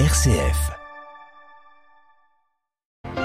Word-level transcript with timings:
RCF. 0.00 0.72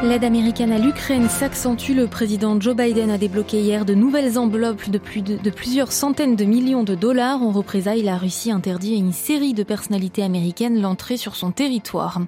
L'aide 0.04 0.24
américaine 0.24 0.72
à 0.72 0.78
l'Ukraine 0.78 1.28
s'accentue. 1.28 1.94
Le 1.94 2.06
président 2.06 2.62
Joe 2.62 2.76
Biden 2.76 3.10
a 3.10 3.18
débloqué 3.18 3.60
hier 3.60 3.86
de 3.86 3.96
nouvelles 3.96 4.38
enveloppes 4.38 4.88
de, 4.88 5.00
plus 5.00 5.24
de, 5.24 5.50
plusieurs 5.50 5.92
centaines 5.92 6.36
de 6.36 6.46
millions 6.46 6.84
de 6.84 6.94
dollars. 6.94 7.42
En 7.42 7.52
représailles, 7.52 8.04
la 8.04 8.18
Russie 8.18 8.52
interdit 8.52 8.94
à 8.94 8.98
une 8.98 9.14
série 9.14 9.56
de 9.56 9.64
personnalités 9.64 10.22
américaines 10.22 10.80
l'entrée 10.80 11.18
sur 11.18 11.36
son 11.36 11.52
territoire. 11.52 12.22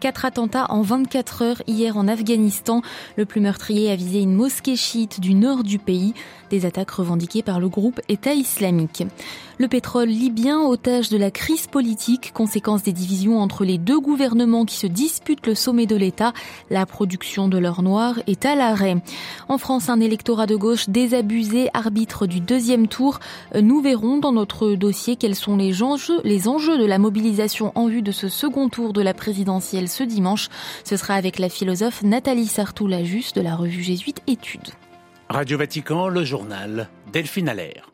Quatre 0.00 0.24
attentats 0.24 0.66
en 0.70 0.82
24 0.82 1.42
heures 1.42 1.62
hier 1.68 1.96
en 1.96 2.08
Afghanistan. 2.08 2.82
Le 3.16 3.26
plus 3.26 3.40
meurtrier 3.40 3.92
a 3.92 3.96
visé 3.96 4.20
une 4.20 4.34
mosquée 4.34 4.76
chiite 4.76 5.20
du 5.20 5.34
nord 5.34 5.62
du 5.62 5.78
pays. 5.78 6.14
Des 6.50 6.66
attaques 6.66 6.90
revendiquées 6.90 7.42
par 7.42 7.60
le 7.60 7.68
groupe 7.68 8.00
État 8.08 8.34
islamique. 8.34 9.04
Le 9.58 9.68
pétrole 9.68 10.08
libyen, 10.08 10.60
otage 10.62 11.10
de 11.10 11.16
la 11.16 11.30
crise 11.30 11.68
politique, 11.68 12.32
conséquence 12.32 12.82
des 12.82 12.92
divisions 12.92 13.38
entre 13.38 13.64
les 13.64 13.78
deux 13.78 14.00
gouvernements 14.00 14.64
qui 14.64 14.76
se 14.76 14.88
disputent 14.88 15.46
le 15.46 15.54
sommet 15.54 15.86
de 15.86 15.94
l'État, 15.94 16.32
la 16.70 16.86
production 16.86 17.46
de 17.46 17.58
l'or 17.58 17.82
noir 17.82 18.18
est 18.26 18.46
à 18.46 18.56
l'arrêt. 18.56 18.96
En 19.48 19.58
France, 19.58 19.88
un 19.88 20.00
électorat 20.00 20.46
de 20.46 20.56
gauche 20.56 20.88
désabusé, 20.88 21.68
arbitre 21.72 22.26
du 22.26 22.40
deuxième 22.40 22.88
tour. 22.88 23.20
Nous 23.54 23.80
verrons 23.80 24.18
dans 24.18 24.32
notre 24.32 24.74
dossier 24.74 25.14
quels 25.14 25.36
sont 25.36 25.56
les 25.56 25.84
enjeux, 25.84 26.20
les 26.24 26.48
enjeux 26.48 26.76
de 26.76 26.84
la 26.84 26.98
mobilisation 26.98 27.70
en 27.76 27.86
vue 27.86 28.02
de 28.02 28.12
ce 28.12 28.28
second 28.28 28.68
tour 28.68 28.92
de 28.92 29.02
la 29.02 29.14
présidentielle 29.14 29.88
ce 29.88 30.02
dimanche. 30.02 30.48
Ce 30.82 30.96
sera 30.96 31.14
avec 31.14 31.38
la 31.38 31.48
philosophe 31.48 32.02
Nathalie 32.02 32.48
Sartoul-Lajusse 32.48 33.34
de 33.34 33.40
la 33.40 33.54
revue 33.54 33.84
Jésuite 33.84 34.20
Études. 34.26 34.70
Radio 35.28 35.58
Vatican, 35.58 36.08
le 36.08 36.24
journal 36.24 36.88
Delphine 37.12 37.48
Allaire. 37.48 37.93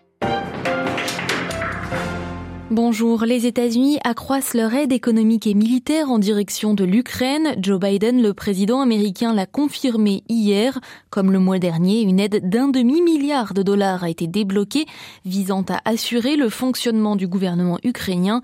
Bonjour. 2.72 3.24
Les 3.24 3.46
États-Unis 3.46 3.98
accroissent 4.04 4.54
leur 4.54 4.72
aide 4.74 4.92
économique 4.92 5.48
et 5.48 5.54
militaire 5.54 6.08
en 6.08 6.20
direction 6.20 6.72
de 6.72 6.84
l'Ukraine. 6.84 7.56
Joe 7.58 7.80
Biden, 7.80 8.22
le 8.22 8.32
président 8.32 8.80
américain, 8.80 9.34
l'a 9.34 9.44
confirmé 9.44 10.22
hier. 10.28 10.78
Comme 11.10 11.32
le 11.32 11.40
mois 11.40 11.58
dernier, 11.58 12.02
une 12.02 12.20
aide 12.20 12.48
d'un 12.48 12.68
demi-milliard 12.68 13.54
de 13.54 13.64
dollars 13.64 14.04
a 14.04 14.08
été 14.08 14.28
débloquée 14.28 14.86
visant 15.24 15.64
à 15.68 15.80
assurer 15.84 16.36
le 16.36 16.48
fonctionnement 16.48 17.16
du 17.16 17.26
gouvernement 17.26 17.78
ukrainien. 17.82 18.40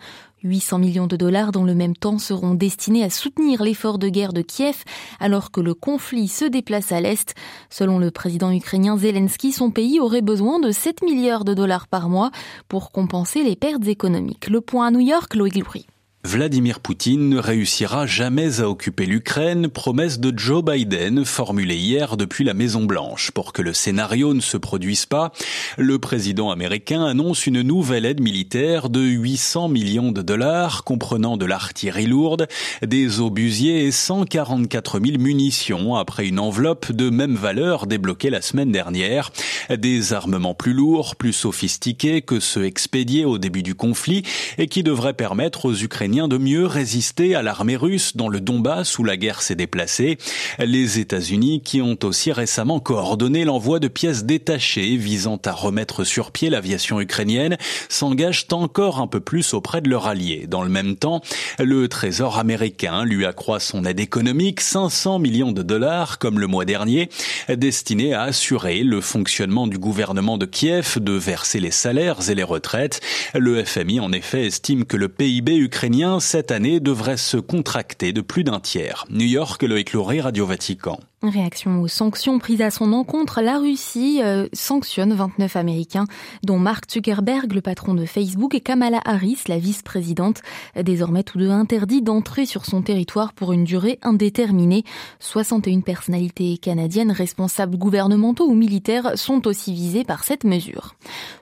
800 0.47 0.79
millions 0.79 1.07
de 1.07 1.17
dollars 1.17 1.53
dans 1.53 1.65
le 1.65 1.75
même 1.75 1.97
temps 1.97 2.19
seront 2.19 2.55
destinés 2.55 3.05
à 3.05 3.11
soutenir 3.11 3.63
l'effort 3.63 3.99
de 3.99 4.09
guerre 4.09 4.33
de 4.33 4.43
Kiev 4.43 4.85
alors 5.21 5.51
que 5.51 5.61
le 5.61 5.75
conflit 5.75 6.29
se 6.29 6.45
déplace 6.45 6.93
à 6.93 7.01
l'Est. 7.01 7.35
Selon 7.69 7.99
le 7.99 8.11
président 8.11 8.51
ukrainien 8.53 8.97
Zelensky, 8.97 9.53
son 9.53 9.71
pays 9.71 10.01
aurait 10.01 10.23
besoin 10.23 10.59
de 10.59 10.71
7 10.71 11.03
milliards 11.03 11.45
de 11.45 11.55
dollars 11.55 11.89
par 11.89 12.09
mois 12.09 12.31
pour 12.69 12.93
compenser 12.93 13.43
les 13.43 13.57
pertes 13.57 13.87
économiques. 13.87 14.49
Le 14.49 14.61
point 14.61 14.87
à 14.87 14.91
New 14.91 15.01
York, 15.01 15.35
Loïc 15.35 15.57
Loury. 15.57 15.87
Vladimir 16.27 16.81
Poutine 16.81 17.29
ne 17.29 17.39
réussira 17.39 18.05
jamais 18.05 18.59
à 18.61 18.69
occuper 18.69 19.07
l'Ukraine, 19.07 19.69
promesse 19.69 20.19
de 20.19 20.37
Joe 20.37 20.61
Biden 20.65 21.25
formulée 21.25 21.77
hier 21.77 22.17
depuis 22.17 22.43
la 22.43 22.53
Maison 22.53 22.85
Blanche. 22.85 23.31
Pour 23.31 23.53
que 23.53 23.63
le 23.63 23.73
scénario 23.73 24.35
ne 24.35 24.41
se 24.41 24.57
produise 24.57 25.07
pas, 25.07 25.31
le 25.79 26.01
président 26.01 26.51
américain 26.51 27.05
annonce 27.05 27.47
une 27.47 27.63
nouvelle 27.63 28.05
aide 28.05 28.21
militaire 28.21 28.91
de 28.91 29.01
800 29.03 29.69
millions 29.69 30.11
de 30.11 30.21
dollars, 30.21 30.83
comprenant 30.83 31.37
de 31.37 31.47
l'artillerie 31.47 32.09
lourde, 32.09 32.49
des 32.85 33.21
obusiers 33.21 33.85
et 33.85 33.93
144 33.93 34.99
000 34.99 35.19
munitions 35.19 35.95
après 35.95 36.27
une 36.27 36.41
enveloppe 36.41 36.91
de 36.91 37.09
même 37.09 37.37
valeur 37.37 37.87
débloquée 37.87 38.31
la 38.31 38.43
semaine 38.43 38.73
dernière. 38.73 39.31
Des 39.71 40.13
armements 40.13 40.55
plus 40.55 40.73
lourds, 40.73 41.15
plus 41.15 41.33
sophistiqués 41.33 42.21
que 42.21 42.41
ceux 42.41 42.65
expédiés 42.65 43.25
au 43.25 43.39
début 43.39 43.63
du 43.63 43.77
conflit 43.77 44.25
et 44.59 44.67
qui 44.67 44.83
devraient 44.83 45.15
permettre 45.15 45.67
aux 45.67 45.75
Ukrainiens 45.75 46.16
de 46.17 46.39
mieux 46.39 46.65
résister 46.65 47.35
à 47.35 47.43
l'armée 47.43 47.77
russe 47.77 48.17
dans 48.17 48.31
le 48.31 48.41
Donbass 48.41 48.99
où 48.99 49.05
la 49.05 49.19
guerre 49.19 49.43
s'est 49.43 49.55
déplacée. 49.55 50.17
Les 50.59 50.99
États-Unis 50.99 51.61
qui 51.61 51.83
ont 51.83 51.99
aussi 52.05 52.33
récemment 52.33 52.81
coordonné 52.81 53.45
l'envoi 53.45 53.81
de 53.81 53.89
pièces 53.89 54.25
détachées 54.25 54.97
visant 54.97 55.39
à 55.45 55.53
remettre 55.53 56.05
sur 56.05 56.31
pied 56.31 56.49
l'aviation 56.49 57.03
ukrainienne 57.03 57.59
s'engagent 57.91 58.47
encore 58.53 58.99
un 58.99 59.07
peu 59.07 59.21
plus 59.21 59.53
auprès 59.53 59.83
de 59.83 59.91
leurs 59.91 60.07
alliés. 60.07 60.47
Dans 60.49 60.63
le 60.63 60.71
même 60.71 60.97
temps, 60.97 61.21
le 61.59 61.87
Trésor 61.87 62.39
américain 62.39 63.05
lui 63.05 63.27
accroît 63.27 63.61
son 63.61 63.85
aide 63.85 64.01
économique 64.01 64.63
500 64.63 65.19
millions 65.19 65.53
de 65.53 65.63
dollars 65.63 66.19
comme 66.19 66.41
le 66.41 66.47
mois 66.47 66.65
dernier, 66.65 67.11
destiné 67.51 68.15
à 68.15 68.23
assurer 68.23 68.83
le 68.83 69.03
fonctionnement 69.03 69.67
du 69.67 69.79
gouvernement 69.79 70.39
de 70.39 70.47
Kiev, 70.47 70.99
de 70.99 71.13
verser 71.13 71.61
les 71.61 71.71
salaires 71.71 72.31
et 72.31 72.35
les 72.35 72.43
retraites. 72.43 73.03
Le 73.35 73.63
FMI 73.63 74.01
en 74.01 74.13
effet 74.13 74.47
estime 74.47 74.87
que 74.87 74.97
le 74.97 75.09
PIB 75.09 75.57
ukrainien 75.57 76.06
cette 76.21 76.51
année 76.51 76.81
devrait 76.81 77.17
se 77.17 77.37
contracter 77.37 78.13
de 78.13 78.21
plus 78.21 78.45
d'un 78.45 78.61
tiers. 78.61 79.05
New 79.11 79.27
York, 79.27 79.63
Loïc 79.63 79.93
Lauré, 79.93 80.21
Radio 80.21 80.47
Vatican. 80.47 81.01
Réaction 81.29 81.83
aux 81.83 81.89
sanctions 81.89 82.39
prises 82.39 82.63
à 82.63 82.71
son 82.71 82.93
encontre, 82.93 83.41
la 83.41 83.59
Russie 83.59 84.21
euh, 84.23 84.49
sanctionne 84.53 85.13
29 85.13 85.57
Américains, 85.57 86.05
dont 86.43 86.59
Mark 86.59 86.85
Zuckerberg, 86.91 87.53
le 87.53 87.61
patron 87.61 87.95
de 87.95 88.07
Facebook, 88.07 88.55
et 88.55 88.61
Kamala 88.61 89.01
Harris, 89.05 89.39
la 89.49 89.59
vice-présidente, 89.59 90.43
désormais 90.81 91.23
tous 91.23 91.39
deux 91.39 91.51
interdits 91.51 92.03
d'entrer 92.03 92.47
sur 92.47 92.65
son 92.65 92.83
territoire 92.83 93.33
pour 93.33 93.53
une 93.53 93.65
durée 93.65 93.99
indéterminée. 94.03 94.85
61 95.21 95.81
personnalités 95.81 96.59
canadiennes, 96.59 97.11
responsables 97.11 97.77
gouvernementaux 97.77 98.47
ou 98.47 98.55
militaires, 98.55 99.19
sont 99.19 99.47
aussi 99.47 99.73
visées 99.73 100.05
par 100.05 100.25
cette 100.25 100.45
mesure. 100.45 100.95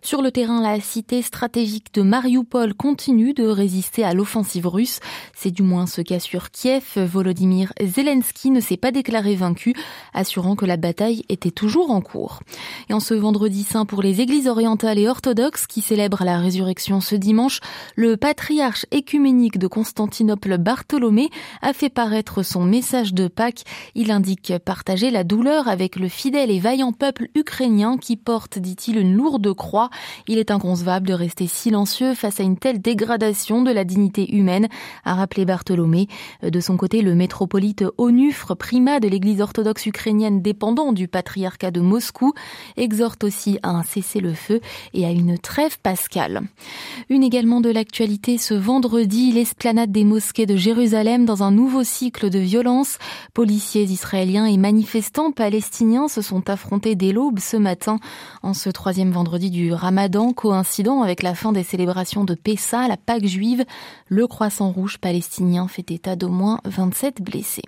Sur 0.02 0.22
le 0.22 0.30
terrain, 0.30 0.62
la 0.62 0.80
cité 0.80 1.22
stratégique 1.22 1.92
de 1.94 2.02
Mariupol 2.02 2.74
continue 2.74 3.34
de 3.34 3.46
résister 3.46 4.04
à 4.04 4.14
l'offensive 4.14 4.66
russe. 4.66 5.00
C'est 5.34 5.50
du 5.50 5.62
moins 5.62 5.86
ce 5.86 6.00
qu'assure 6.00 6.50
Kiev. 6.50 6.96
Volodymyr 6.96 7.72
Zelensky 7.82 8.50
ne 8.50 8.60
s'est 8.60 8.76
pas 8.76 8.90
déclaré 8.90 9.34
vaincu 9.34 9.73
assurant 10.12 10.56
que 10.56 10.66
la 10.66 10.76
bataille 10.76 11.24
était 11.28 11.50
toujours 11.50 11.90
en 11.90 12.00
cours. 12.00 12.40
Et 12.88 12.94
en 12.94 13.00
ce 13.00 13.14
vendredi 13.14 13.62
saint 13.64 13.86
pour 13.86 14.02
les 14.02 14.20
églises 14.20 14.48
orientales 14.48 14.98
et 14.98 15.08
orthodoxes 15.08 15.66
qui 15.66 15.80
célèbrent 15.80 16.24
la 16.24 16.38
résurrection 16.38 17.00
ce 17.00 17.14
dimanche, 17.14 17.60
le 17.96 18.16
patriarche 18.16 18.86
écuménique 18.90 19.58
de 19.58 19.66
Constantinople 19.66 20.58
Bartholomé 20.58 21.30
a 21.62 21.72
fait 21.72 21.88
paraître 21.88 22.42
son 22.42 22.64
message 22.64 23.14
de 23.14 23.28
Pâques. 23.28 23.64
Il 23.94 24.10
indique 24.10 24.52
partager 24.64 25.10
la 25.10 25.24
douleur 25.24 25.68
avec 25.68 25.96
le 25.96 26.08
fidèle 26.08 26.50
et 26.50 26.58
vaillant 26.58 26.92
peuple 26.92 27.28
ukrainien 27.34 27.96
qui 27.98 28.16
porte, 28.16 28.58
dit-il, 28.58 28.98
une 28.98 29.14
lourde 29.14 29.52
croix. 29.54 29.90
Il 30.28 30.38
est 30.38 30.50
inconcevable 30.50 31.06
de 31.06 31.14
rester 31.14 31.46
silencieux 31.46 32.14
face 32.14 32.40
à 32.40 32.42
une 32.42 32.58
telle 32.58 32.80
dégradation 32.80 33.62
de 33.62 33.70
la 33.70 33.84
dignité 33.84 34.34
humaine, 34.34 34.68
a 35.04 35.14
rappelé 35.14 35.44
Bartholomé. 35.44 36.08
De 36.42 36.60
son 36.60 36.76
côté, 36.76 37.02
le 37.02 37.14
métropolite 37.14 37.84
Onufre, 37.98 38.56
primat 38.56 39.00
de 39.00 39.08
l'église 39.08 39.40
orthodoxe 39.40 39.53
orthodoxe 39.54 39.86
ukrainienne 39.86 40.42
dépendant 40.42 40.92
du 40.92 41.06
patriarcat 41.06 41.70
de 41.70 41.80
Moscou 41.80 42.32
exhorte 42.76 43.22
aussi 43.22 43.60
à 43.62 43.70
un 43.70 43.84
cessez-le-feu 43.84 44.60
et 44.94 45.06
à 45.06 45.12
une 45.12 45.38
trêve 45.38 45.78
pascale. 45.78 46.42
Une 47.08 47.22
également 47.22 47.60
de 47.60 47.70
l'actualité 47.70 48.36
ce 48.36 48.54
vendredi, 48.54 49.30
l'esplanade 49.30 49.92
des 49.92 50.02
mosquées 50.02 50.46
de 50.46 50.56
Jérusalem 50.56 51.24
dans 51.24 51.44
un 51.44 51.52
nouveau 51.52 51.84
cycle 51.84 52.30
de 52.30 52.40
violence. 52.40 52.98
Policiers 53.32 53.84
israéliens 53.84 54.46
et 54.46 54.56
manifestants 54.56 55.30
palestiniens 55.30 56.08
se 56.08 56.20
sont 56.20 56.50
affrontés 56.50 56.96
dès 56.96 57.12
l'aube 57.12 57.38
ce 57.38 57.56
matin 57.56 58.00
en 58.42 58.54
ce 58.54 58.70
troisième 58.70 59.12
vendredi 59.12 59.50
du 59.50 59.72
Ramadan, 59.72 60.32
coïncident 60.32 61.02
avec 61.02 61.22
la 61.22 61.36
fin 61.36 61.52
des 61.52 61.62
célébrations 61.62 62.24
de 62.24 62.34
Pessa, 62.34 62.88
la 62.88 62.96
Pâque 62.96 63.26
juive. 63.26 63.64
Le 64.08 64.26
croissant 64.26 64.72
rouge 64.72 64.98
palestinien 64.98 65.68
fait 65.68 65.92
état 65.92 66.16
d'au 66.16 66.28
moins 66.28 66.58
27 66.64 67.22
blessés. 67.22 67.62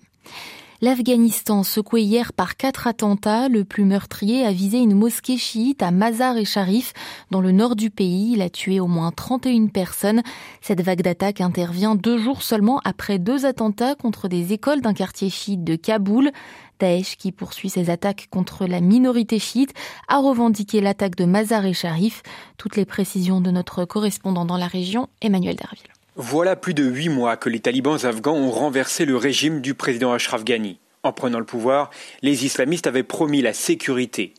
L'Afghanistan, 0.83 1.63
secoué 1.63 2.03
hier 2.03 2.35
par 2.35 2.57
quatre 2.57 2.87
attentats, 2.87 3.49
le 3.49 3.65
plus 3.65 3.85
meurtrier 3.85 4.45
a 4.45 4.53
visé 4.53 4.77
une 4.77 4.95
mosquée 4.95 5.39
chiite 5.39 5.83
à 5.83 5.91
Mazar 5.91 6.37
et 6.37 6.45
Sharif, 6.45 6.93
dans 7.31 7.41
le 7.41 7.51
nord 7.51 7.77
du 7.77 7.89
pays. 7.89 8.33
Il 8.35 8.43
a 8.43 8.51
tué 8.51 8.79
au 8.79 8.87
moins 8.87 9.11
31 9.11 9.69
personnes. 9.69 10.23
Cette 10.61 10.83
vague 10.83 11.01
d'attaques 11.01 11.41
intervient 11.41 11.95
deux 11.95 12.19
jours 12.19 12.43
seulement 12.43 12.83
après 12.85 13.19
deux 13.19 13.47
attentats 13.47 13.95
contre 13.95 14.29
des 14.29 14.53
écoles 14.53 14.83
d'un 14.83 14.93
quartier 14.93 15.31
chiite 15.31 15.65
de 15.65 15.77
Kaboul. 15.77 16.31
Daesh, 16.79 17.17
qui 17.17 17.33
poursuit 17.33 17.71
ses 17.71 17.89
attaques 17.89 18.29
contre 18.31 18.67
la 18.67 18.83
minorité 18.83 19.39
chiite, 19.39 19.73
a 20.09 20.19
revendiqué 20.19 20.83
l'attaque 20.83 21.17
de 21.17 21.25
Mazar 21.25 21.65
et 21.65 21.73
Sharif. 21.73 22.23
Toutes 22.59 22.77
les 22.77 22.85
précisions 22.85 23.41
de 23.41 23.51
notre 23.51 23.87
correspondant 23.87 24.45
dans 24.45 24.59
la 24.59 24.67
région, 24.67 25.09
Emmanuel 25.23 25.57
Derville. 25.57 25.96
Voilà 26.19 26.57
plus 26.57 26.73
de 26.73 26.83
huit 26.83 27.11
mois 27.11 27.37
que 27.37 27.51
les 27.51 27.61
talibans 27.61 28.07
afghans 28.07 28.33
ont 28.33 28.51
renversé 28.51 29.05
le 29.05 29.19
régime 29.19 29.61
du 29.61 29.75
président 29.75 30.15
Ashraf 30.15 30.45
Ghani. 30.45 30.79
En 31.03 31.13
prenant 31.13 31.39
le 31.39 31.45
pouvoir, 31.45 31.91
les 32.23 32.47
islamistes 32.47 32.87
avaient 32.87 33.03
promis 33.03 33.43
la 33.43 33.53
sécurité. 33.53 34.33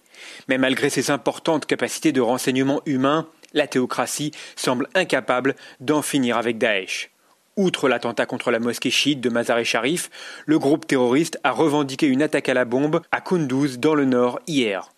Mais 0.47 0.57
malgré 0.57 0.89
ses 0.89 1.11
importantes 1.11 1.67
capacités 1.67 2.11
de 2.11 2.19
renseignement 2.19 2.81
humain, 2.87 3.27
la 3.53 3.67
théocratie 3.67 4.31
semble 4.55 4.89
incapable 4.95 5.55
d'en 5.79 6.01
finir 6.01 6.37
avec 6.37 6.57
Daesh. 6.57 7.11
Outre 7.57 7.89
l'attentat 7.89 8.25
contre 8.25 8.49
la 8.49 8.57
mosquée 8.57 8.89
chiite 8.89 9.21
de 9.21 9.29
Mazar-e 9.29 9.63
Sharif, 9.63 10.09
le 10.47 10.57
groupe 10.57 10.87
terroriste 10.87 11.39
a 11.43 11.51
revendiqué 11.51 12.07
une 12.07 12.23
attaque 12.23 12.49
à 12.49 12.55
la 12.55 12.65
bombe 12.65 13.01
à 13.11 13.21
Kunduz 13.21 13.77
dans 13.77 13.93
le 13.93 14.05
nord 14.05 14.39
hier. 14.47 14.89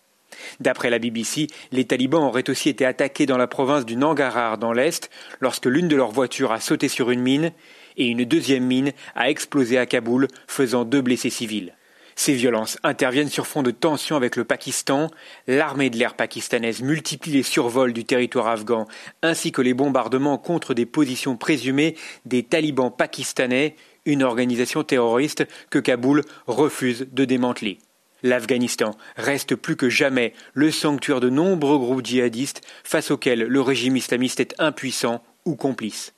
D'après 0.60 0.90
la 0.90 0.98
BBC, 0.98 1.46
les 1.72 1.84
talibans 1.84 2.24
auraient 2.24 2.50
aussi 2.50 2.68
été 2.68 2.84
attaqués 2.84 3.26
dans 3.26 3.38
la 3.38 3.46
province 3.46 3.84
du 3.84 3.96
Nangarhar 3.96 4.58
dans 4.58 4.72
l'Est 4.72 5.10
lorsque 5.40 5.66
l'une 5.66 5.88
de 5.88 5.96
leurs 5.96 6.12
voitures 6.12 6.52
a 6.52 6.60
sauté 6.60 6.88
sur 6.88 7.10
une 7.10 7.22
mine 7.22 7.52
et 7.96 8.06
une 8.06 8.24
deuxième 8.24 8.64
mine 8.64 8.92
a 9.14 9.30
explosé 9.30 9.78
à 9.78 9.86
Kaboul, 9.86 10.28
faisant 10.46 10.84
deux 10.84 11.02
blessés 11.02 11.30
civils. 11.30 11.74
Ces 12.16 12.34
violences 12.34 12.78
interviennent 12.82 13.30
sur 13.30 13.46
fond 13.46 13.62
de 13.62 13.70
tensions 13.70 14.16
avec 14.16 14.36
le 14.36 14.44
Pakistan. 14.44 15.10
L'armée 15.46 15.88
de 15.88 15.96
l'air 15.96 16.14
pakistanaise 16.14 16.82
multiplie 16.82 17.32
les 17.32 17.42
survols 17.42 17.94
du 17.94 18.04
territoire 18.04 18.48
afghan 18.48 18.86
ainsi 19.22 19.52
que 19.52 19.62
les 19.62 19.72
bombardements 19.72 20.36
contre 20.36 20.74
des 20.74 20.84
positions 20.84 21.38
présumées 21.38 21.96
des 22.26 22.42
talibans 22.42 22.94
pakistanais, 22.94 23.74
une 24.04 24.22
organisation 24.22 24.84
terroriste 24.84 25.46
que 25.70 25.78
Kaboul 25.78 26.22
refuse 26.46 27.06
de 27.10 27.24
démanteler. 27.24 27.78
L'Afghanistan 28.22 28.96
reste 29.16 29.54
plus 29.54 29.76
que 29.76 29.88
jamais 29.88 30.34
le 30.52 30.70
sanctuaire 30.70 31.20
de 31.20 31.30
nombreux 31.30 31.78
groupes 31.78 32.04
djihadistes 32.04 32.60
face 32.84 33.10
auxquels 33.10 33.44
le 33.44 33.60
régime 33.60 33.96
islamiste 33.96 34.40
est 34.40 34.54
impuissant 34.58 35.22
ou 35.44 35.56
complice. 35.56 36.12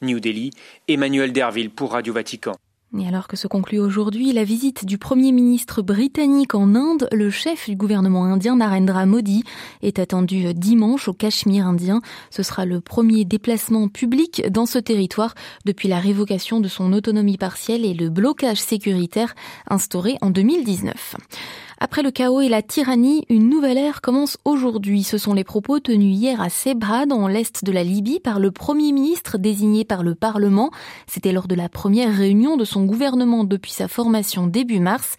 New 0.00 0.20
Delhi, 0.20 0.50
Emmanuel 0.86 1.32
Derville 1.32 1.70
pour 1.70 1.92
Radio 1.92 2.12
Vatican. 2.12 2.56
Et 2.96 3.06
alors 3.06 3.28
que 3.28 3.36
se 3.36 3.46
conclut 3.46 3.80
aujourd'hui 3.80 4.32
la 4.32 4.44
visite 4.44 4.86
du 4.86 4.96
Premier 4.96 5.30
ministre 5.30 5.82
britannique 5.82 6.54
en 6.54 6.74
Inde, 6.74 7.06
le 7.12 7.28
chef 7.28 7.68
du 7.68 7.76
gouvernement 7.76 8.24
indien 8.24 8.56
Narendra 8.56 9.04
Modi 9.04 9.44
est 9.82 9.98
attendu 9.98 10.54
dimanche 10.54 11.06
au 11.06 11.12
Cachemire 11.12 11.66
indien. 11.66 12.00
Ce 12.30 12.42
sera 12.42 12.64
le 12.64 12.80
premier 12.80 13.26
déplacement 13.26 13.88
public 13.88 14.42
dans 14.50 14.64
ce 14.64 14.78
territoire 14.78 15.34
depuis 15.66 15.88
la 15.88 15.98
révocation 15.98 16.60
de 16.60 16.68
son 16.68 16.94
autonomie 16.94 17.36
partielle 17.36 17.84
et 17.84 17.92
le 17.92 18.08
blocage 18.08 18.60
sécuritaire 18.60 19.34
instauré 19.68 20.16
en 20.22 20.30
2019. 20.30 21.16
Après 21.80 22.02
le 22.02 22.10
chaos 22.10 22.40
et 22.40 22.48
la 22.48 22.60
tyrannie, 22.60 23.24
une 23.28 23.48
nouvelle 23.48 23.78
ère 23.78 24.00
commence 24.00 24.36
aujourd'hui. 24.44 25.04
Ce 25.04 25.16
sont 25.16 25.32
les 25.32 25.44
propos 25.44 25.78
tenus 25.78 26.16
hier 26.16 26.40
à 26.40 26.50
Sebha, 26.50 27.06
dans 27.06 27.28
l'est 27.28 27.64
de 27.64 27.70
la 27.70 27.84
Libye, 27.84 28.18
par 28.18 28.40
le 28.40 28.50
Premier 28.50 28.90
ministre 28.90 29.38
désigné 29.38 29.84
par 29.84 30.02
le 30.02 30.16
Parlement. 30.16 30.72
C'était 31.06 31.30
lors 31.30 31.46
de 31.46 31.54
la 31.54 31.68
première 31.68 32.12
réunion 32.12 32.56
de 32.56 32.64
son 32.64 32.84
gouvernement 32.84 33.44
depuis 33.44 33.70
sa 33.70 33.86
formation 33.86 34.48
début 34.48 34.80
mars. 34.80 35.14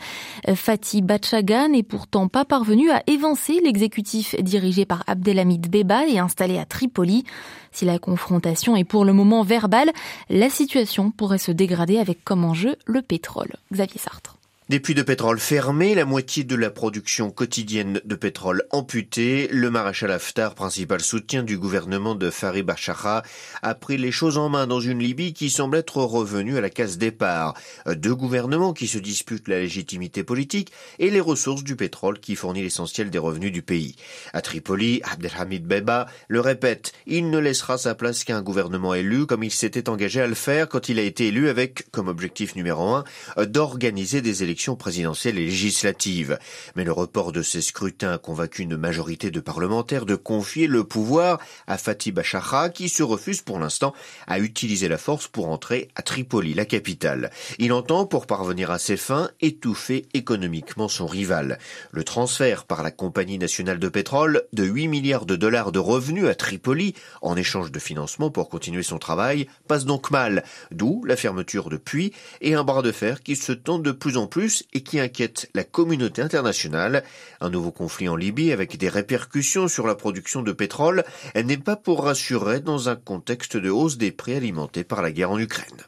Fatih 0.53 1.01
Bachagan 1.01 1.69
n'est 1.69 1.81
pourtant 1.83 2.27
pas 2.27 2.43
parvenu 2.43 2.91
à 2.91 3.03
évincer 3.07 3.61
l'exécutif 3.63 4.35
dirigé 4.41 4.85
par 4.85 5.05
Abdelhamid 5.07 5.69
Beba 5.69 6.07
et 6.07 6.19
installé 6.19 6.57
à 6.57 6.65
Tripoli. 6.65 7.23
Si 7.71 7.85
la 7.85 7.99
confrontation 7.99 8.75
est 8.75 8.83
pour 8.83 9.05
le 9.05 9.13
moment 9.13 9.43
verbale, 9.43 9.91
la 10.29 10.49
situation 10.49 11.11
pourrait 11.11 11.37
se 11.37 11.53
dégrader 11.53 11.99
avec 11.99 12.25
comme 12.25 12.43
enjeu 12.43 12.75
le 12.85 13.01
pétrole. 13.01 13.53
Xavier 13.71 13.99
Sartre. 13.99 14.38
Des 14.69 14.79
puits 14.79 14.93
de 14.93 15.01
pétrole 15.01 15.39
fermés, 15.39 15.95
la 15.95 16.05
moitié 16.05 16.43
de 16.43 16.55
la 16.55 16.69
production 16.69 17.31
quotidienne 17.31 18.01
de 18.05 18.15
pétrole 18.15 18.65
amputée, 18.69 19.47
le 19.51 19.71
maréchal 19.71 20.11
Haftar, 20.11 20.53
principal 20.53 21.01
soutien 21.01 21.41
du 21.41 21.57
gouvernement 21.57 22.13
de 22.13 22.29
Farid 22.29 22.67
Bachara, 22.67 23.23
a 23.63 23.73
pris 23.73 23.97
les 23.97 24.11
choses 24.11 24.37
en 24.37 24.47
main 24.47 24.67
dans 24.67 24.79
une 24.79 24.99
Libye 24.99 25.33
qui 25.33 25.49
semble 25.49 25.77
être 25.77 25.97
revenue 25.97 26.55
à 26.55 26.61
la 26.61 26.69
case 26.69 26.99
départ. 26.99 27.55
Deux 27.87 28.13
gouvernements 28.13 28.73
qui 28.73 28.85
se 28.85 28.99
disputent 28.99 29.47
la 29.47 29.57
légitimité 29.57 30.23
politique 30.23 30.71
et 30.99 31.09
les 31.09 31.19
ressources 31.19 31.63
du 31.63 31.75
pétrole 31.75 32.19
qui 32.19 32.35
fournit 32.35 32.61
l'essentiel 32.61 33.09
des 33.09 33.17
revenus 33.17 33.51
du 33.51 33.63
pays. 33.63 33.95
À 34.33 34.41
Tripoli, 34.43 35.01
Abdelhamid 35.11 35.65
Beba 35.65 36.05
le 36.27 36.41
répète, 36.41 36.93
il 37.07 37.31
ne 37.31 37.39
laissera 37.39 37.79
sa 37.79 37.95
place 37.95 38.23
qu'à 38.23 38.37
un 38.37 38.43
gouvernement 38.43 38.93
élu 38.93 39.25
comme 39.25 39.43
il 39.43 39.49
s'était 39.49 39.89
engagé 39.89 40.21
à 40.21 40.27
le 40.27 40.35
faire 40.35 40.69
quand 40.69 40.89
il 40.89 40.99
a 40.99 41.01
été 41.01 41.29
élu 41.29 41.49
avec, 41.49 41.89
comme 41.89 42.07
objectif 42.07 42.55
numéro 42.55 42.83
un, 42.93 43.03
d'organiser 43.47 44.21
des 44.21 44.43
élections 44.43 44.58
présidentielle 44.75 45.39
et 45.39 45.45
législative. 45.45 46.37
Mais 46.75 46.83
le 46.83 46.91
report 46.91 47.31
de 47.31 47.41
ces 47.41 47.61
scrutins 47.61 48.13
a 48.13 48.17
convaincu 48.17 48.63
une 48.63 48.77
majorité 48.77 49.31
de 49.31 49.39
parlementaires 49.39 50.05
de 50.05 50.15
confier 50.15 50.67
le 50.67 50.83
pouvoir 50.83 51.39
à 51.67 51.77
Fatih 51.77 52.11
Bachara 52.11 52.69
qui 52.69 52.89
se 52.89 53.03
refuse 53.03 53.41
pour 53.41 53.59
l'instant 53.59 53.93
à 54.27 54.39
utiliser 54.39 54.87
la 54.87 54.97
force 54.97 55.27
pour 55.27 55.47
entrer 55.47 55.87
à 55.95 56.01
Tripoli, 56.01 56.53
la 56.53 56.65
capitale. 56.65 57.31
Il 57.57 57.71
entend, 57.73 58.05
pour 58.05 58.27
parvenir 58.27 58.71
à 58.71 58.79
ses 58.79 58.97
fins, 58.97 59.29
étouffer 59.41 60.07
économiquement 60.13 60.87
son 60.87 61.07
rival. 61.07 61.57
Le 61.91 62.03
transfert 62.03 62.65
par 62.65 62.83
la 62.83 62.91
Compagnie 62.91 63.37
nationale 63.37 63.79
de 63.79 63.89
pétrole 63.89 64.43
de 64.53 64.63
8 64.63 64.87
milliards 64.87 65.25
de 65.25 65.35
dollars 65.35 65.71
de 65.71 65.79
revenus 65.79 66.25
à 66.25 66.35
Tripoli 66.35 66.95
en 67.21 67.35
échange 67.37 67.71
de 67.71 67.79
financement 67.79 68.29
pour 68.29 68.49
continuer 68.49 68.83
son 68.83 68.97
travail 68.97 69.47
passe 69.67 69.85
donc 69.85 70.11
mal, 70.11 70.43
d'où 70.71 71.03
la 71.05 71.15
fermeture 71.15 71.69
de 71.69 71.77
puits 71.77 72.13
et 72.41 72.55
un 72.55 72.63
bras 72.63 72.81
de 72.81 72.91
fer 72.91 73.21
qui 73.21 73.35
se 73.35 73.51
tend 73.51 73.79
de 73.79 73.91
plus 73.91 74.17
en 74.17 74.27
plus 74.27 74.48
et 74.73 74.81
qui 74.81 74.99
inquiète 74.99 75.49
la 75.53 75.63
communauté 75.63 76.21
internationale. 76.21 77.03
Un 77.41 77.49
nouveau 77.49 77.71
conflit 77.71 78.09
en 78.09 78.15
Libye 78.15 78.51
avec 78.51 78.77
des 78.77 78.89
répercussions 78.89 79.67
sur 79.67 79.87
la 79.87 79.95
production 79.95 80.41
de 80.41 80.51
pétrole 80.51 81.03
n'est 81.35 81.57
pas 81.57 81.75
pour 81.75 82.03
rassurer 82.03 82.59
dans 82.59 82.89
un 82.89 82.95
contexte 82.95 83.57
de 83.57 83.69
hausse 83.69 83.97
des 83.97 84.11
prix 84.11 84.35
alimentés 84.35 84.83
par 84.83 85.01
la 85.01 85.11
guerre 85.11 85.31
en 85.31 85.39
Ukraine. 85.39 85.85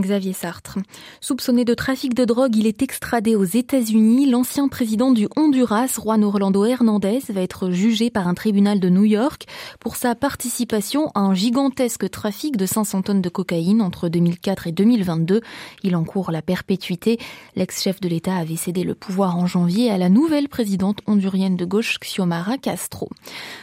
Xavier 0.00 0.32
Sartre. 0.32 0.78
Soupçonné 1.20 1.64
de 1.64 1.74
trafic 1.74 2.14
de 2.14 2.24
drogue, 2.24 2.56
il 2.56 2.66
est 2.66 2.82
extradé 2.82 3.36
aux 3.36 3.44
États-Unis. 3.44 4.30
L'ancien 4.30 4.68
président 4.68 5.12
du 5.12 5.28
Honduras, 5.36 5.98
Juan 6.00 6.24
Orlando 6.24 6.64
Hernandez, 6.64 7.20
va 7.28 7.42
être 7.42 7.70
jugé 7.70 8.10
par 8.10 8.28
un 8.28 8.34
tribunal 8.34 8.80
de 8.80 8.88
New 8.88 9.04
York 9.04 9.46
pour 9.80 9.96
sa 9.96 10.14
participation 10.14 11.10
à 11.14 11.20
un 11.20 11.34
gigantesque 11.34 12.10
trafic 12.10 12.56
de 12.56 12.66
500 12.66 13.02
tonnes 13.02 13.22
de 13.22 13.28
cocaïne 13.28 13.82
entre 13.82 14.08
2004 14.08 14.68
et 14.68 14.72
2022. 14.72 15.40
Il 15.82 15.96
encourt 15.96 16.30
la 16.30 16.42
perpétuité. 16.42 17.18
L'ex-chef 17.56 18.00
de 18.00 18.08
l'État 18.08 18.36
avait 18.36 18.56
cédé 18.56 18.84
le 18.84 18.94
pouvoir 18.94 19.36
en 19.36 19.46
janvier 19.46 19.90
à 19.90 19.98
la 19.98 20.08
nouvelle 20.08 20.48
présidente 20.48 21.00
hondurienne 21.06 21.56
de 21.56 21.64
gauche, 21.64 21.98
Xiomara 22.00 22.58
Castro. 22.58 23.08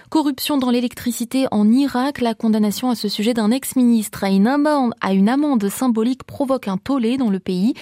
Corruption 0.09 0.57
dans 0.57 0.71
l'électricité 0.71 1.45
en 1.51 1.71
Irak, 1.71 2.21
la 2.21 2.33
condamnation 2.33 2.89
à 2.89 2.95
ce 2.95 3.07
sujet 3.07 3.33
d'un 3.33 3.51
ex-ministre 3.51 4.23
à 4.23 4.29
une 4.29 4.47
amende, 4.47 4.93
à 5.01 5.13
provoque 6.23 6.67
un 6.67 6.77
tollé 6.77 7.17
dans 7.17 7.29
le 7.29 7.39
pays. 7.39 7.73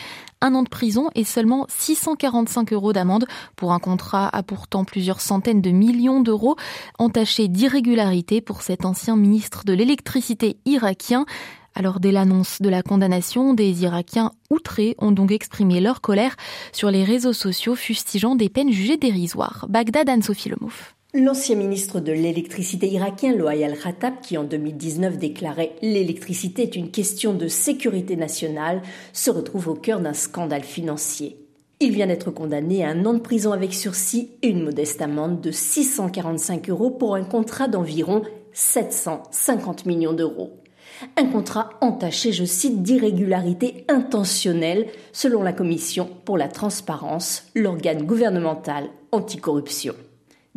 Un 0.41 0.53
an 0.53 0.63
de 0.63 0.69
prison 0.69 1.09
et 1.15 1.23
seulement 1.23 1.65
645 1.69 2.73
euros 2.73 2.93
d'amende 2.93 3.25
pour 3.55 3.73
un 3.73 3.79
contrat 3.79 4.29
à 4.35 4.43
pourtant 4.43 4.85
plusieurs 4.85 5.21
centaines 5.21 5.61
de 5.61 5.71
millions 5.71 6.21
d'euros 6.21 6.55
entaché 6.99 7.47
d'irrégularité 7.47 8.41
pour 8.41 8.61
cet 8.61 8.85
ancien 8.85 9.15
ministre 9.15 9.63
de 9.65 9.73
l'électricité 9.73 10.57
irakien. 10.65 11.25
Alors 11.75 11.99
dès 11.99 12.11
l'annonce 12.11 12.59
de 12.59 12.69
la 12.69 12.81
condamnation, 12.81 13.53
des 13.53 13.83
Irakiens 13.83 14.31
outrés 14.49 14.95
ont 14.97 15.11
donc 15.11 15.31
exprimé 15.31 15.79
leur 15.79 16.01
colère 16.01 16.35
sur 16.71 16.89
les 16.89 17.03
réseaux 17.03 17.33
sociaux 17.33 17.75
fustigeant 17.75 18.35
des 18.35 18.49
peines 18.49 18.71
jugées 18.71 18.97
dérisoires. 18.97 19.67
Bagdad 19.69 20.09
Anne-Sophie 20.09 20.49
Lemouf. 20.49 20.96
L'ancien 21.19 21.55
ministre 21.55 21.99
de 21.99 22.11
l'électricité 22.11 22.87
irakien, 22.87 23.33
Loay 23.33 23.63
Al-Khattab, 23.63 24.21
qui 24.21 24.37
en 24.37 24.43
2019 24.43 25.17
déclarait 25.17 25.71
L'électricité 25.81 26.61
est 26.61 26.75
une 26.75 26.91
question 26.91 27.33
de 27.33 27.47
sécurité 27.47 28.15
nationale, 28.15 28.83
se 29.13 29.31
retrouve 29.31 29.69
au 29.69 29.73
cœur 29.73 29.99
d'un 29.99 30.13
scandale 30.13 30.61
financier. 30.61 31.37
Il 31.79 31.91
vient 31.91 32.05
d'être 32.05 32.29
condamné 32.29 32.85
à 32.85 32.89
un 32.89 33.03
an 33.07 33.15
de 33.15 33.19
prison 33.19 33.51
avec 33.51 33.73
sursis 33.73 34.29
et 34.43 34.49
une 34.49 34.61
modeste 34.61 35.01
amende 35.01 35.41
de 35.41 35.49
645 35.49 36.69
euros 36.69 36.91
pour 36.91 37.15
un 37.15 37.23
contrat 37.23 37.67
d'environ 37.67 38.21
750 38.53 39.87
millions 39.87 40.13
d'euros. 40.13 40.61
Un 41.17 41.25
contrat 41.25 41.71
entaché, 41.81 42.31
je 42.31 42.45
cite, 42.45 42.83
d'irrégularité 42.83 43.85
intentionnelle 43.89 44.85
selon 45.13 45.41
la 45.41 45.53
Commission 45.53 46.07
pour 46.25 46.37
la 46.37 46.47
transparence, 46.47 47.47
l'organe 47.55 48.03
gouvernemental 48.03 48.91
anticorruption. 49.11 49.95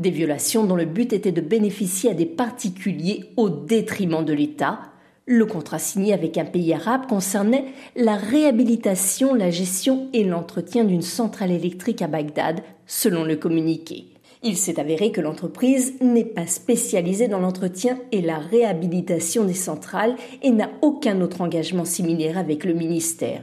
Des 0.00 0.10
violations 0.10 0.64
dont 0.64 0.76
le 0.76 0.86
but 0.86 1.12
était 1.12 1.30
de 1.30 1.42
bénéficier 1.42 2.12
à 2.12 2.14
des 2.14 2.24
particuliers 2.24 3.26
au 3.36 3.50
détriment 3.50 4.24
de 4.24 4.32
l'État. 4.32 4.80
Le 5.26 5.44
contrat 5.44 5.78
signé 5.78 6.14
avec 6.14 6.38
un 6.38 6.46
pays 6.46 6.72
arabe 6.72 7.06
concernait 7.06 7.66
la 7.96 8.16
réhabilitation, 8.16 9.34
la 9.34 9.50
gestion 9.50 10.08
et 10.14 10.24
l'entretien 10.24 10.84
d'une 10.84 11.02
centrale 11.02 11.50
électrique 11.50 12.00
à 12.00 12.06
Bagdad, 12.06 12.62
selon 12.86 13.24
le 13.24 13.36
communiqué. 13.36 14.06
Il 14.42 14.56
s'est 14.56 14.80
avéré 14.80 15.12
que 15.12 15.20
l'entreprise 15.20 15.92
n'est 16.00 16.24
pas 16.24 16.46
spécialisée 16.46 17.28
dans 17.28 17.40
l'entretien 17.40 17.98
et 18.10 18.22
la 18.22 18.38
réhabilitation 18.38 19.44
des 19.44 19.52
centrales 19.52 20.16
et 20.42 20.50
n'a 20.50 20.70
aucun 20.80 21.20
autre 21.20 21.42
engagement 21.42 21.84
similaire 21.84 22.38
avec 22.38 22.64
le 22.64 22.72
ministère. 22.72 23.42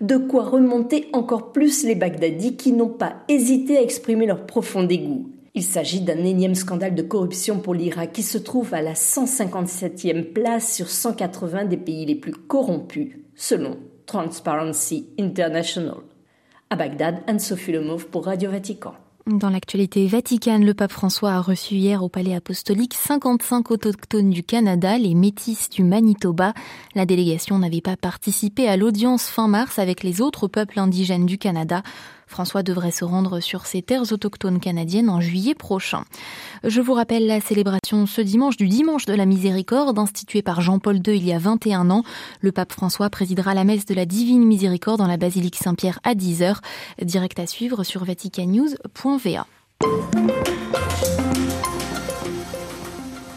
De 0.00 0.16
quoi 0.16 0.44
remonter 0.44 1.08
encore 1.12 1.52
plus 1.52 1.84
les 1.84 1.94
Bagdadis 1.94 2.56
qui 2.56 2.72
n'ont 2.72 2.88
pas 2.88 3.16
hésité 3.28 3.76
à 3.76 3.82
exprimer 3.82 4.24
leur 4.24 4.46
profond 4.46 4.82
dégoût. 4.82 5.28
Il 5.54 5.64
s'agit 5.64 6.00
d'un 6.00 6.24
énième 6.24 6.54
scandale 6.54 6.94
de 6.94 7.02
corruption 7.02 7.58
pour 7.58 7.74
l'Irak 7.74 8.12
qui 8.12 8.22
se 8.22 8.38
trouve 8.38 8.72
à 8.72 8.82
la 8.82 8.92
157e 8.94 10.32
place 10.32 10.74
sur 10.74 10.88
180 10.88 11.64
des 11.64 11.76
pays 11.76 12.06
les 12.06 12.14
plus 12.14 12.32
corrompus, 12.32 13.16
selon 13.34 13.78
Transparency 14.06 15.08
International. 15.18 15.98
À 16.70 16.76
Bagdad, 16.76 17.22
Anne-Sophie 17.26 17.72
Lemov 17.72 18.06
pour 18.06 18.26
Radio 18.26 18.50
Vatican. 18.50 18.94
Dans 19.26 19.50
l'actualité 19.50 20.06
vaticane, 20.06 20.64
le 20.64 20.72
pape 20.72 20.92
François 20.92 21.32
a 21.32 21.40
reçu 21.40 21.74
hier 21.74 22.02
au 22.02 22.08
palais 22.08 22.34
apostolique 22.34 22.94
55 22.94 23.70
autochtones 23.70 24.30
du 24.30 24.42
Canada, 24.42 24.98
les 24.98 25.14
métis 25.14 25.68
du 25.68 25.84
Manitoba. 25.84 26.54
La 26.94 27.06
délégation 27.06 27.58
n'avait 27.58 27.80
pas 27.80 27.96
participé 27.96 28.66
à 28.66 28.76
l'audience 28.76 29.28
fin 29.28 29.46
mars 29.46 29.78
avec 29.78 30.02
les 30.02 30.20
autres 30.20 30.48
peuples 30.48 30.78
indigènes 30.78 31.26
du 31.26 31.38
Canada. 31.38 31.82
François 32.30 32.62
devrait 32.62 32.92
se 32.92 33.04
rendre 33.04 33.40
sur 33.40 33.66
ses 33.66 33.82
terres 33.82 34.12
autochtones 34.12 34.60
canadiennes 34.60 35.10
en 35.10 35.20
juillet 35.20 35.56
prochain. 35.56 36.04
Je 36.62 36.80
vous 36.80 36.94
rappelle 36.94 37.26
la 37.26 37.40
célébration 37.40 38.06
ce 38.06 38.20
dimanche 38.20 38.56
du 38.56 38.68
dimanche 38.68 39.04
de 39.04 39.14
la 39.14 39.26
miséricorde 39.26 39.98
instituée 39.98 40.40
par 40.40 40.60
Jean-Paul 40.60 40.98
II 41.04 41.16
il 41.16 41.26
y 41.26 41.32
a 41.32 41.38
21 41.38 41.90
ans. 41.90 42.04
Le 42.40 42.52
pape 42.52 42.72
François 42.72 43.10
présidera 43.10 43.52
la 43.52 43.64
messe 43.64 43.84
de 43.84 43.94
la 43.94 44.06
divine 44.06 44.44
miséricorde 44.44 45.00
dans 45.00 45.08
la 45.08 45.16
basilique 45.16 45.56
Saint-Pierre 45.56 45.98
à 46.04 46.14
10h. 46.14 46.58
Direct 47.02 47.40
à 47.40 47.48
suivre 47.48 47.82
sur 47.82 48.04
vaticannews.va. 48.04 49.46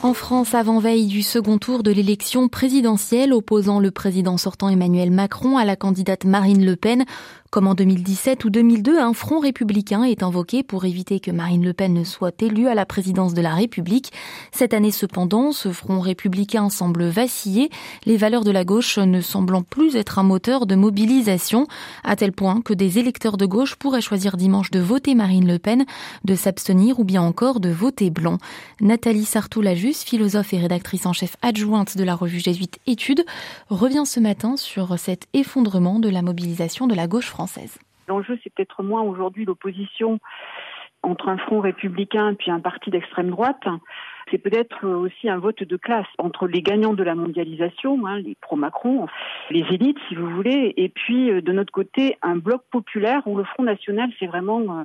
En 0.03 0.13
France, 0.13 0.53
avant-veille 0.53 1.07
du 1.07 1.21
second 1.21 1.57
tour 1.57 1.81
de 1.81 1.89
l'élection 1.89 2.49
présidentielle 2.49 3.31
opposant 3.31 3.79
le 3.79 3.89
président 3.89 4.37
sortant 4.37 4.67
Emmanuel 4.67 5.11
Macron 5.11 5.57
à 5.57 5.63
la 5.63 5.77
candidate 5.77 6.25
Marine 6.25 6.65
Le 6.65 6.75
Pen, 6.75 7.05
comme 7.53 7.67
en 7.67 7.75
2017 7.75 8.45
ou 8.45 8.49
2002, 8.49 8.97
un 8.97 9.13
front 9.13 9.37
républicain 9.37 10.01
est 10.01 10.23
invoqué 10.23 10.63
pour 10.63 10.85
éviter 10.85 11.19
que 11.19 11.29
Marine 11.29 11.63
Le 11.63 11.73
Pen 11.73 11.93
ne 11.93 12.03
soit 12.03 12.41
élue 12.41 12.67
à 12.67 12.73
la 12.73 12.87
présidence 12.87 13.35
de 13.35 13.41
la 13.43 13.53
République. 13.53 14.11
Cette 14.51 14.73
année 14.73 14.89
cependant, 14.89 15.51
ce 15.51 15.71
front 15.71 15.99
républicain 15.99 16.71
semble 16.71 17.03
vaciller, 17.03 17.69
les 18.07 18.17
valeurs 18.17 18.43
de 18.43 18.49
la 18.49 18.65
gauche 18.65 18.97
ne 18.97 19.21
semblant 19.21 19.61
plus 19.61 19.95
être 19.95 20.17
un 20.17 20.23
moteur 20.23 20.65
de 20.65 20.73
mobilisation, 20.73 21.67
à 22.03 22.15
tel 22.15 22.31
point 22.31 22.59
que 22.61 22.73
des 22.73 22.97
électeurs 22.97 23.37
de 23.37 23.45
gauche 23.45 23.75
pourraient 23.75 24.01
choisir 24.01 24.35
dimanche 24.35 24.71
de 24.71 24.79
voter 24.79 25.13
Marine 25.13 25.45
Le 25.45 25.59
Pen, 25.59 25.85
de 26.25 26.33
s'abstenir 26.33 26.99
ou 26.99 27.03
bien 27.03 27.21
encore 27.21 27.59
de 27.59 27.69
voter 27.69 28.09
blanc. 28.09 28.39
Nathalie 28.81 29.25
Sartoulajus, 29.25 30.03
philosophe 30.03 30.55
et 30.55 30.57
rédactrice 30.57 31.05
en 31.05 31.13
chef 31.13 31.37
adjointe 31.43 31.97
de 31.97 32.03
la 32.03 32.15
revue 32.15 32.39
Jésuite 32.39 32.79
Études, 32.87 33.23
revient 33.69 34.07
ce 34.07 34.19
matin 34.19 34.57
sur 34.57 34.97
cet 34.97 35.27
effondrement 35.35 35.99
de 35.99 36.09
la 36.09 36.23
mobilisation 36.23 36.87
de 36.87 36.95
la 36.95 37.05
gauche 37.05 37.27
française. 37.27 37.42
L'enjeu, 38.07 38.37
c'est 38.43 38.53
peut-être 38.53 38.83
moins 38.83 39.01
aujourd'hui 39.01 39.45
l'opposition 39.45 40.19
entre 41.03 41.27
un 41.27 41.37
front 41.37 41.59
républicain 41.59 42.31
et 42.31 42.35
puis 42.35 42.49
un 42.49 42.59
parti 42.59 42.89
d'extrême 42.89 43.29
droite. 43.29 43.63
C'est 44.31 44.37
peut-être 44.37 44.87
aussi 44.87 45.29
un 45.29 45.37
vote 45.37 45.63
de 45.63 45.77
classe 45.77 46.07
entre 46.17 46.47
les 46.47 46.61
gagnants 46.61 46.93
de 46.93 47.03
la 47.03 47.13
mondialisation, 47.13 48.05
hein, 48.07 48.19
les 48.19 48.35
pro-Macron, 48.35 49.07
les 49.49 49.65
élites, 49.71 49.97
si 50.07 50.15
vous 50.15 50.29
voulez, 50.29 50.73
et 50.77 50.89
puis 50.89 51.29
euh, 51.29 51.41
de 51.41 51.51
notre 51.51 51.73
côté, 51.73 52.17
un 52.21 52.37
bloc 52.37 52.63
populaire 52.71 53.21
où 53.27 53.37
le 53.37 53.43
Front 53.43 53.63
National 53.63 54.09
s'est 54.17 54.27
vraiment 54.27 54.79
euh, 54.79 54.83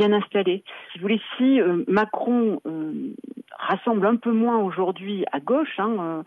bien 0.00 0.12
installé. 0.12 0.64
Si 0.92 0.98
vous 0.98 1.02
voulez, 1.02 1.20
si 1.36 1.60
euh, 1.60 1.84
Macron 1.86 2.60
rassemble 3.58 4.06
un 4.06 4.16
peu 4.16 4.32
moins 4.32 4.56
aujourd'hui 4.56 5.24
à 5.30 5.40
gauche, 5.40 5.78
hein, 5.78 5.96
euh, 6.00 6.22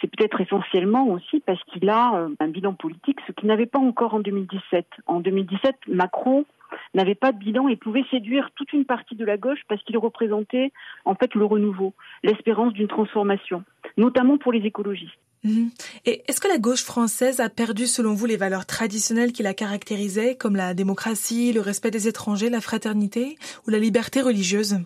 c'est 0.00 0.10
peut-être 0.10 0.40
essentiellement 0.40 1.06
aussi 1.08 1.40
parce 1.40 1.62
qu'il 1.64 1.90
a 1.90 2.14
euh, 2.14 2.28
un 2.40 2.48
bilan 2.48 2.72
politique, 2.72 3.18
ce 3.26 3.32
qu'il 3.32 3.48
n'avait 3.48 3.66
pas 3.66 3.78
encore 3.78 4.14
en 4.14 4.20
2017. 4.20 4.86
En 5.06 5.20
2017, 5.20 5.76
Macron 5.88 6.46
n'avait 6.94 7.14
pas 7.14 7.32
de 7.32 7.38
bilan 7.38 7.68
et 7.68 7.76
pouvait 7.76 8.04
séduire 8.10 8.50
toute 8.54 8.72
une 8.72 8.86
partie 8.86 9.14
de 9.14 9.26
la 9.26 9.36
gauche 9.36 9.60
parce 9.68 9.82
qu'il 9.82 9.98
représentait 9.98 10.72
en 11.04 11.14
fait 11.14 11.34
le 11.34 11.44
renouveau, 11.44 11.92
l'espérance 12.22 12.72
d'une 12.72 12.88
transformation, 12.88 13.62
notamment 13.98 14.38
pour 14.38 14.52
les 14.52 14.64
écologistes. 14.64 15.27
Mhm. 15.44 15.70
Et 16.04 16.22
est-ce 16.28 16.40
que 16.40 16.48
la 16.48 16.58
gauche 16.58 16.84
française 16.84 17.40
a 17.40 17.48
perdu, 17.48 17.86
selon 17.86 18.14
vous, 18.14 18.26
les 18.26 18.36
valeurs 18.36 18.66
traditionnelles 18.66 19.32
qui 19.32 19.42
la 19.42 19.54
caractérisaient, 19.54 20.36
comme 20.36 20.56
la 20.56 20.74
démocratie, 20.74 21.52
le 21.52 21.60
respect 21.60 21.90
des 21.90 22.08
étrangers, 22.08 22.50
la 22.50 22.60
fraternité 22.60 23.36
ou 23.66 23.70
la 23.70 23.78
liberté 23.78 24.20
religieuse? 24.20 24.78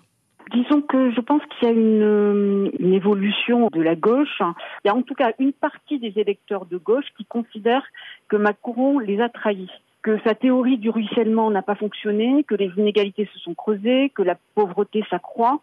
Disons 0.53 0.83
que 0.83 1.11
je 1.13 1.21
pense 1.21 1.41
qu'il 1.47 1.69
y 1.69 1.71
a 1.71 1.75
une, 1.75 2.71
une, 2.79 2.93
évolution 2.93 3.69
de 3.73 3.81
la 3.81 3.95
gauche. 3.95 4.43
Il 4.85 4.89
y 4.89 4.91
a 4.91 4.95
en 4.95 5.03
tout 5.03 5.15
cas 5.15 5.33
une 5.39 5.53
partie 5.53 5.99
des 5.99 6.13
électeurs 6.17 6.67
de 6.67 6.77
gauche 6.77 7.07
qui 7.17 7.25
considèrent 7.25 7.87
que 8.29 8.37
Macron 8.37 8.99
les 8.99 9.21
a 9.21 9.29
trahis 9.29 9.71
que 10.03 10.19
sa 10.25 10.35
théorie 10.35 10.79
du 10.79 10.91
ruissellement 10.91 11.51
n'a 11.51 11.63
pas 11.63 11.77
fonctionné, 11.77 12.45
que 12.45 12.57
les 12.57 12.73
inégalités 12.77 13.29
se 13.33 13.39
sont 13.39 13.55
creusées, 13.55 14.11
que 14.15 14.23
la 14.23 14.37
pauvreté 14.55 15.05
s'accroît 15.09 15.61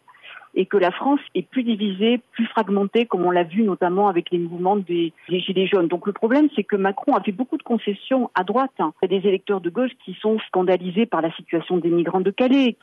et 0.55 0.65
que 0.65 0.77
la 0.77 0.91
France 0.91 1.19
est 1.35 1.47
plus 1.47 1.63
divisée, 1.63 2.19
plus 2.31 2.45
fragmentée, 2.47 3.05
comme 3.05 3.25
on 3.25 3.31
l'a 3.31 3.43
vu 3.43 3.63
notamment 3.63 4.07
avec 4.07 4.31
les 4.31 4.39
mouvements 4.39 4.77
des, 4.77 5.13
Gilets 5.29 5.67
jaunes. 5.67 5.87
Donc 5.87 6.07
le 6.07 6.13
problème, 6.13 6.49
c'est 6.55 6.63
que 6.63 6.75
Macron 6.75 7.15
a 7.15 7.21
fait 7.21 7.31
beaucoup 7.31 7.57
de 7.57 7.63
concessions 7.63 8.29
à 8.35 8.43
droite. 8.43 8.71
Hein. 8.79 8.93
Il 9.01 9.11
y 9.11 9.15
a 9.15 9.19
des 9.19 9.27
électeurs 9.27 9.61
de 9.61 9.69
gauche 9.69 9.91
qui 10.03 10.17
sont 10.21 10.39
scandalisés 10.47 11.05
par 11.05 11.21
la 11.21 11.31
situation 11.33 11.77
des 11.77 11.89
migrants 11.89 12.21
de 12.21 12.31
Calais, 12.31 12.75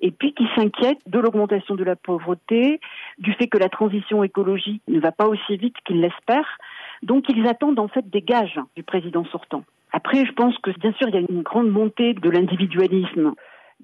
et 0.00 0.10
puis 0.10 0.34
qui 0.34 0.46
s'inquiètent 0.56 1.02
de 1.06 1.18
l'augmentation 1.18 1.74
de 1.74 1.84
la 1.84 1.96
pauvreté, 1.96 2.80
du 3.18 3.32
fait 3.34 3.46
que 3.46 3.58
la 3.58 3.68
transition 3.68 4.22
écologique 4.22 4.82
ne 4.88 5.00
va 5.00 5.12
pas 5.12 5.26
aussi 5.26 5.56
vite 5.56 5.76
qu'ils 5.84 6.00
l'espèrent. 6.00 6.58
Donc 7.02 7.24
ils 7.28 7.46
attendent 7.46 7.78
en 7.78 7.88
fait 7.88 8.08
des 8.10 8.22
gages 8.22 8.60
du 8.76 8.82
président 8.82 9.24
sortant. 9.26 9.64
Après, 9.92 10.24
je 10.24 10.32
pense 10.32 10.56
que 10.58 10.70
bien 10.78 10.92
sûr, 10.94 11.08
il 11.08 11.14
y 11.14 11.18
a 11.18 11.26
une 11.28 11.42
grande 11.42 11.68
montée 11.68 12.14
de 12.14 12.30
l'individualisme. 12.30 13.34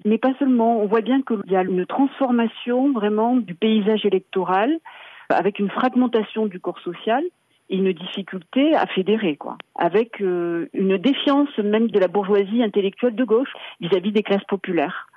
Mais 0.05 0.17
pas 0.17 0.33
seulement. 0.39 0.81
On 0.81 0.87
voit 0.87 1.01
bien 1.01 1.21
qu'il 1.21 1.51
y 1.51 1.55
a 1.55 1.63
une 1.63 1.85
transformation 1.85 2.91
vraiment 2.91 3.35
du 3.35 3.55
paysage 3.55 4.05
électoral 4.05 4.79
avec 5.29 5.59
une 5.59 5.69
fragmentation 5.69 6.45
du 6.45 6.59
corps 6.59 6.79
social 6.79 7.23
et 7.69 7.77
une 7.77 7.93
difficulté 7.93 8.75
à 8.75 8.87
fédérer, 8.87 9.35
quoi, 9.35 9.57
avec 9.75 10.21
euh, 10.21 10.69
une 10.73 10.97
défiance 10.97 11.55
même 11.59 11.89
de 11.89 11.99
la 11.99 12.07
bourgeoisie 12.07 12.63
intellectuelle 12.63 13.15
de 13.15 13.23
gauche 13.23 13.51
vis-à-vis 13.79 14.11
des 14.11 14.23
classes 14.23 14.45
populaires. 14.45 15.07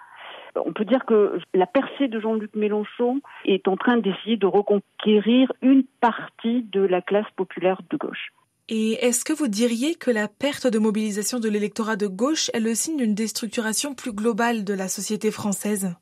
On 0.54 0.72
peut 0.72 0.84
dire 0.84 1.06
que 1.06 1.38
la 1.54 1.66
percée 1.66 2.08
de 2.08 2.20
Jean-Luc 2.20 2.54
Mélenchon 2.54 3.20
est 3.46 3.68
en 3.68 3.76
train 3.76 3.96
d'essayer 3.96 4.36
de 4.36 4.46
reconquérir 4.46 5.50
une 5.62 5.84
partie 6.00 6.62
de 6.64 6.82
la 6.82 7.00
classe 7.00 7.30
populaire 7.36 7.80
de 7.88 7.96
gauche. 7.96 8.32
Et 8.68 8.92
est-ce 9.04 9.24
que 9.24 9.32
vous 9.32 9.48
diriez 9.48 9.94
que 9.96 10.10
la 10.10 10.28
perte 10.28 10.66
de 10.66 10.78
mobilisation 10.78 11.40
de 11.40 11.48
l'électorat 11.48 11.96
de 11.96 12.06
gauche 12.06 12.50
est 12.54 12.60
le 12.60 12.74
signe 12.74 12.96
d'une 12.96 13.14
déstructuration 13.14 13.94
plus 13.94 14.12
globale 14.12 14.64
de 14.64 14.74
la 14.74 14.88
société 14.88 15.30
française? 15.30 15.96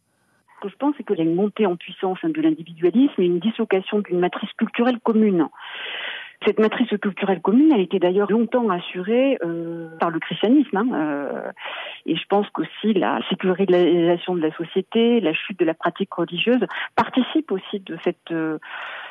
Ce 0.56 0.66
que 0.66 0.68
je 0.68 0.76
pense, 0.76 0.94
c'est 0.98 1.04
qu'il 1.04 1.16
y 1.16 1.20
a 1.20 1.24
une 1.24 1.34
montée 1.34 1.64
en 1.64 1.76
puissance 1.76 2.18
de 2.22 2.40
l'individualisme 2.40 3.20
et 3.22 3.24
une 3.24 3.40
dislocation 3.40 4.00
d'une 4.00 4.20
matrice 4.20 4.52
culturelle 4.58 5.00
commune. 5.02 5.48
Cette 6.46 6.58
matrice 6.58 6.88
culturelle 7.00 7.42
commune, 7.42 7.70
elle 7.72 7.82
était 7.82 7.98
d'ailleurs 7.98 8.30
longtemps 8.30 8.68
assurée 8.70 9.36
euh, 9.44 9.88
par 9.98 10.10
le 10.10 10.18
christianisme. 10.20 10.74
Hein, 10.74 10.88
euh, 10.94 11.52
et 12.06 12.16
je 12.16 12.24
pense 12.28 12.48
qu'aussi 12.50 12.94
la 12.94 13.20
sécularisation 13.28 14.34
de 14.34 14.40
la 14.40 14.52
société, 14.52 15.20
la 15.20 15.34
chute 15.34 15.58
de 15.58 15.66
la 15.66 15.74
pratique 15.74 16.12
religieuse 16.14 16.64
participent 16.96 17.52
aussi 17.52 17.80
de 17.80 17.98
cette 18.04 18.30
euh, 18.30 18.58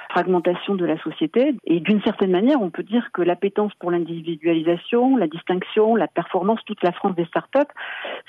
fragmentation 0.09 0.75
de 0.75 0.85
la 0.85 1.01
société. 1.01 1.55
Et 1.65 1.79
d'une 1.79 2.01
certaine 2.01 2.31
manière, 2.31 2.61
on 2.61 2.69
peut 2.69 2.83
dire 2.83 3.09
que 3.13 3.21
l'appétence 3.21 3.73
pour 3.79 3.91
l'individualisation, 3.91 5.15
la 5.15 5.27
distinction, 5.27 5.95
la 5.95 6.07
performance, 6.07 6.59
toute 6.65 6.83
la 6.83 6.91
France 6.91 7.15
des 7.15 7.25
startups, 7.25 7.71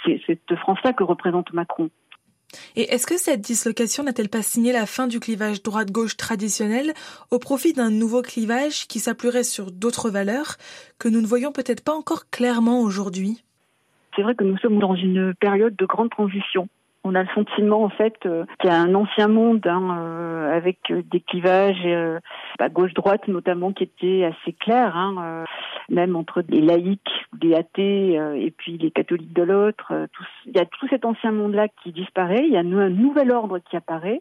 c'est 0.05 0.21
cette 0.27 0.55
France-là 0.57 0.93
que 0.93 1.05
représente 1.05 1.53
Macron. 1.53 1.91
Et 2.77 2.93
est-ce 2.93 3.07
que 3.07 3.17
cette 3.17 3.41
dislocation 3.41 4.03
n'a-t-elle 4.03 4.29
pas 4.29 4.43
signé 4.43 4.73
la 4.73 4.87
fin 4.87 5.07
du 5.07 5.21
clivage 5.21 5.63
droite-gauche 5.63 6.17
traditionnel 6.17 6.93
au 7.31 7.39
profit 7.39 7.73
d'un 7.73 7.91
nouveau 7.91 8.23
clivage 8.23 8.89
qui 8.89 8.99
s'appuierait 8.99 9.45
sur 9.45 9.71
d'autres 9.71 10.11
valeurs 10.11 10.57
que 10.99 11.09
nous 11.09 11.21
ne 11.21 11.27
voyons 11.27 11.53
peut-être 11.53 11.85
pas 11.85 11.95
encore 11.95 12.29
clairement 12.31 12.81
aujourd'hui? 12.81 13.45
C'est 14.17 14.23
vrai 14.23 14.35
que 14.35 14.45
nous 14.45 14.59
sommes 14.59 14.81
dans 14.81 14.97
une 14.97 15.33
période 15.35 15.77
de 15.77 15.87
grande 15.87 16.11
transition 16.11 16.69
on 17.11 17.15
a 17.17 17.23
le 17.23 17.29
sentiment 17.35 17.83
en 17.83 17.89
fait 17.89 18.15
euh, 18.25 18.45
qu'il 18.61 18.71
y 18.71 18.73
a 18.73 18.81
un 18.81 18.95
ancien 18.95 19.27
monde 19.27 19.67
hein, 19.67 19.99
euh, 19.99 20.57
avec 20.57 20.79
euh, 20.91 21.03
des 21.11 21.21
clivages 21.21 21.87
à 22.59 22.69
gauche-droite 22.69 23.27
notamment 23.27 23.73
qui 23.73 23.85
étaient 23.85 24.25
assez 24.25 24.53
clairs, 24.53 24.97
hein, 24.97 25.45
même 25.89 26.15
entre 26.15 26.43
les 26.49 26.61
laïcs, 26.61 27.01
les 27.43 27.55
athées 27.55 28.15
et 28.15 28.51
puis 28.51 28.79
les 28.79 28.91
catholiques 28.91 29.33
de 29.33 29.43
l'autre. 29.43 29.93
il 30.47 30.57
y 30.57 30.61
a 30.61 30.67
tout 30.67 30.87
cet 30.89 31.05
ancien 31.05 31.33
monde-là 31.33 31.69
qui 31.83 31.93
disparaît. 31.93 32.45
Il 32.45 32.53
y 32.53 32.57
a 32.57 32.61
un 32.61 32.91
nouvel 32.91 33.33
ordre 33.33 33.59
qui 33.59 33.77
apparaît 33.77 34.21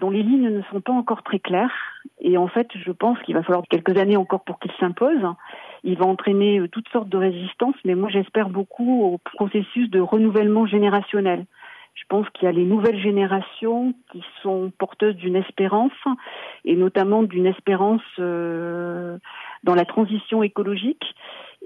dont 0.00 0.10
les 0.10 0.22
lignes 0.22 0.50
ne 0.50 0.62
sont 0.70 0.80
pas 0.80 0.92
encore 0.92 1.22
très 1.22 1.38
claires. 1.38 1.72
Et 2.20 2.38
en 2.38 2.48
fait, 2.48 2.68
je 2.74 2.92
pense 2.92 3.18
qu'il 3.20 3.34
va 3.34 3.42
falloir 3.42 3.64
quelques 3.68 3.96
années 3.98 4.16
encore 4.16 4.44
pour 4.44 4.58
qu'il 4.58 4.72
s'impose. 4.78 5.26
Il 5.84 5.98
va 5.98 6.06
entraîner 6.06 6.60
toutes 6.70 6.88
sortes 6.88 7.08
de 7.08 7.18
résistances, 7.18 7.76
mais 7.84 7.94
moi 7.94 8.08
j'espère 8.10 8.50
beaucoup 8.50 9.02
au 9.02 9.18
processus 9.18 9.90
de 9.90 10.00
renouvellement 10.00 10.66
générationnel. 10.66 11.46
Je 12.00 12.06
pense 12.08 12.26
qu'il 12.30 12.46
y 12.46 12.48
a 12.48 12.52
les 12.52 12.64
nouvelles 12.64 13.00
générations 13.00 13.94
qui 14.10 14.24
sont 14.42 14.72
porteuses 14.78 15.16
d'une 15.16 15.36
espérance, 15.36 15.92
et 16.64 16.74
notamment 16.74 17.22
d'une 17.22 17.46
espérance 17.46 18.02
euh, 18.18 19.18
dans 19.64 19.74
la 19.74 19.84
transition 19.84 20.42
écologique. 20.42 21.04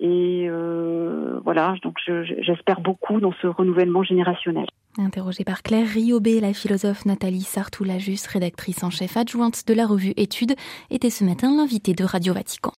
Et 0.01 0.47
euh, 0.49 1.39
voilà, 1.45 1.77
donc 1.83 1.99
j'espère 2.43 2.81
beaucoup 2.81 3.21
dans 3.21 3.33
ce 3.41 3.47
renouvellement 3.47 4.03
générationnel. 4.03 4.67
Interrogée 4.99 5.45
par 5.45 5.63
Claire 5.63 5.87
Riobé, 5.87 6.41
la 6.41 6.53
philosophe 6.53 7.07
Nathalie 7.07 7.43
Sartoulajus, 7.43 8.27
rédactrice 8.29 8.83
en 8.83 8.91
chef 8.91 9.17
adjointe 9.17 9.67
de 9.69 9.75
la 9.75 9.87
revue 9.87 10.15
Études, 10.17 10.55
était 10.91 11.11
ce 11.11 11.25
matin 11.25 11.55
l'invitée 11.57 11.95
de 11.95 12.05
Radio 12.05 12.35
Vatican. 12.35 12.73